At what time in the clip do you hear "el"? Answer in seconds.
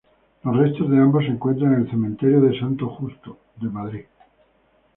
1.81-1.89